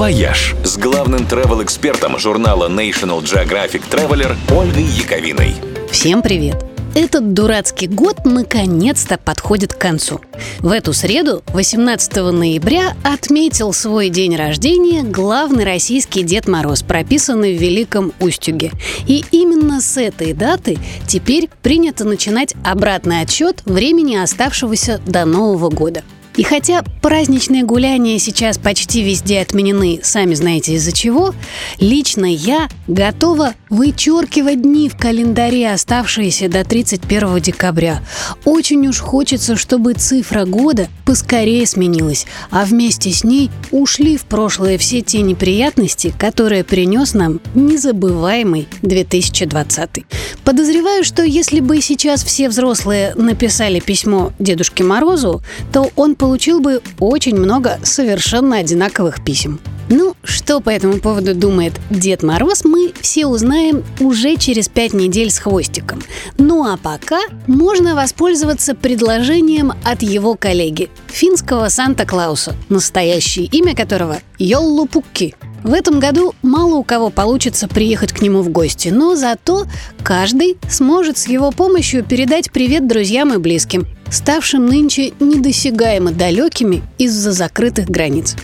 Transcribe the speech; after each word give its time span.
«Вояж» 0.00 0.54
с 0.64 0.78
главным 0.78 1.26
travel-экспертом 1.26 2.18
журнала 2.18 2.70
National 2.70 3.22
Geographic 3.22 3.82
Traveler 3.90 4.34
Ольгой 4.50 4.84
Яковиной. 4.84 5.56
Всем 5.90 6.22
привет! 6.22 6.56
Этот 6.94 7.34
дурацкий 7.34 7.86
год 7.86 8.24
наконец-то 8.24 9.18
подходит 9.18 9.74
к 9.74 9.78
концу. 9.78 10.22
В 10.60 10.70
эту 10.70 10.94
среду, 10.94 11.42
18 11.48 12.16
ноября, 12.32 12.96
отметил 13.04 13.74
свой 13.74 14.08
день 14.08 14.36
рождения 14.36 15.02
главный 15.02 15.64
российский 15.64 16.22
Дед 16.22 16.48
Мороз, 16.48 16.82
прописанный 16.82 17.54
в 17.54 17.60
Великом 17.60 18.14
Устюге. 18.20 18.72
И 19.06 19.22
именно 19.32 19.82
с 19.82 19.98
этой 19.98 20.32
даты 20.32 20.78
теперь 21.06 21.50
принято 21.60 22.06
начинать 22.06 22.54
обратный 22.64 23.20
отсчет 23.20 23.60
времени, 23.66 24.16
оставшегося 24.16 24.98
до 25.04 25.26
Нового 25.26 25.68
года. 25.68 26.04
И 26.40 26.42
хотя 26.42 26.82
праздничные 27.02 27.64
гуляния 27.64 28.18
сейчас 28.18 28.56
почти 28.56 29.02
везде 29.02 29.40
отменены, 29.40 30.00
сами 30.02 30.32
знаете 30.32 30.72
из-за 30.72 30.90
чего, 30.90 31.34
лично 31.80 32.24
я 32.24 32.70
готова 32.88 33.52
вычеркивать 33.68 34.62
дни 34.62 34.88
в 34.88 34.96
календаре, 34.96 35.70
оставшиеся 35.70 36.48
до 36.48 36.64
31 36.64 37.40
декабря. 37.42 38.02
Очень 38.46 38.88
уж 38.88 39.00
хочется, 39.00 39.54
чтобы 39.54 39.92
цифра 39.92 40.46
года 40.46 40.88
поскорее 41.04 41.66
сменилась, 41.66 42.24
а 42.50 42.64
вместе 42.64 43.10
с 43.12 43.22
ней 43.22 43.50
ушли 43.70 44.16
в 44.16 44.24
прошлое 44.24 44.78
все 44.78 45.02
те 45.02 45.20
неприятности, 45.20 46.10
которые 46.18 46.64
принес 46.64 47.12
нам 47.12 47.40
незабываемый 47.54 48.66
2020. 48.80 50.06
Подозреваю, 50.42 51.04
что 51.04 51.22
если 51.22 51.60
бы 51.60 51.82
сейчас 51.82 52.24
все 52.24 52.48
взрослые 52.48 53.12
написали 53.14 53.78
письмо 53.78 54.32
Дедушке 54.38 54.84
Морозу, 54.84 55.42
то 55.70 55.90
он 55.96 56.14
получил 56.14 56.29
бы 56.60 56.82
очень 56.98 57.36
много 57.36 57.78
совершенно 57.82 58.56
одинаковых 58.56 59.24
писем. 59.24 59.60
Ну, 59.88 60.14
что 60.22 60.60
по 60.60 60.70
этому 60.70 61.00
поводу 61.00 61.34
думает 61.34 61.72
Дед 61.90 62.22
Мороз, 62.22 62.64
мы 62.64 62.92
все 63.00 63.26
узнаем 63.26 63.82
уже 63.98 64.36
через 64.36 64.68
пять 64.68 64.92
недель 64.92 65.30
с 65.30 65.38
хвостиком. 65.38 66.00
Ну 66.38 66.64
а 66.64 66.76
пока 66.76 67.20
можно 67.48 67.96
воспользоваться 67.96 68.74
предложением 68.74 69.72
от 69.84 70.02
его 70.02 70.36
коллеги, 70.36 70.90
финского 71.08 71.68
Санта-Клауса, 71.68 72.54
настоящее 72.68 73.46
имя 73.46 73.74
которого 73.74 74.18
Йоллу 74.38 74.86
Пукки– 74.86 75.34
в 75.62 75.74
этом 75.74 76.00
году 76.00 76.34
мало 76.42 76.76
у 76.76 76.82
кого 76.82 77.10
получится 77.10 77.68
приехать 77.68 78.12
к 78.12 78.22
нему 78.22 78.40
в 78.40 78.48
гости, 78.48 78.88
но 78.88 79.14
зато 79.14 79.66
каждый 80.02 80.56
сможет 80.70 81.18
с 81.18 81.28
его 81.28 81.50
помощью 81.50 82.02
передать 82.02 82.50
привет 82.50 82.86
друзьям 82.86 83.34
и 83.34 83.38
близким, 83.38 83.86
ставшим 84.10 84.66
нынче 84.66 85.12
недосягаемо 85.20 86.12
далекими 86.12 86.82
из-за 86.98 87.32
закрытых 87.32 87.88
границ. 87.88 88.36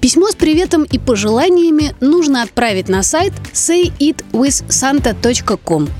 Письмо 0.00 0.28
с 0.28 0.34
приветом 0.34 0.84
и 0.84 0.98
пожеланиями 0.98 1.94
нужно 2.00 2.42
отправить 2.42 2.88
на 2.88 3.02
сайт 3.02 3.34
sayitwithsanta.com. 3.52 5.90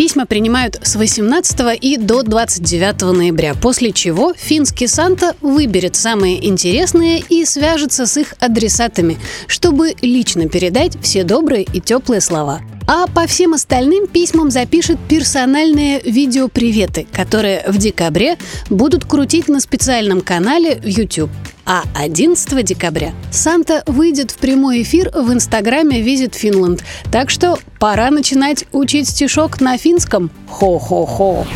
Письма 0.00 0.24
принимают 0.24 0.80
с 0.82 0.96
18 0.96 1.78
и 1.78 1.98
до 1.98 2.22
29 2.22 3.02
ноября, 3.14 3.52
после 3.52 3.92
чего 3.92 4.32
финский 4.32 4.86
Санта 4.86 5.36
выберет 5.42 5.94
самые 5.94 6.48
интересные 6.48 7.22
и 7.28 7.44
свяжется 7.44 8.06
с 8.06 8.16
их 8.16 8.32
адресатами, 8.40 9.18
чтобы 9.46 9.92
лично 10.00 10.48
передать 10.48 10.96
все 11.02 11.22
добрые 11.22 11.64
и 11.64 11.82
теплые 11.82 12.22
слова. 12.22 12.62
А 12.86 13.08
по 13.08 13.26
всем 13.26 13.52
остальным 13.52 14.06
письмам 14.06 14.50
запишет 14.50 14.96
персональные 15.06 16.00
видеоприветы, 16.00 17.06
которые 17.12 17.62
в 17.68 17.76
декабре 17.76 18.38
будут 18.70 19.04
крутить 19.04 19.48
на 19.48 19.60
специальном 19.60 20.22
канале 20.22 20.76
в 20.76 20.86
YouTube. 20.86 21.30
А 21.66 21.84
11 21.94 22.64
декабря 22.64 23.12
Санта 23.30 23.82
выйдет 23.86 24.30
в 24.30 24.38
прямой 24.38 24.82
эфир 24.82 25.10
в 25.14 25.32
инстаграме 25.32 26.00
Visit 26.00 26.32
Finland. 26.32 26.82
Так 27.10 27.30
что 27.30 27.58
пора 27.78 28.10
начинать 28.10 28.64
учить 28.72 29.08
стишок 29.08 29.60
на 29.60 29.78
финском. 29.78 30.30
Хо-хо-хо. 30.48 31.46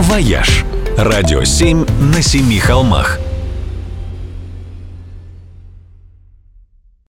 «Вояж»– 0.00 0.64
радио 0.96 1.44
7 1.44 1.86
на 2.14 2.22
семи 2.22 2.58
холмах– 2.58 3.18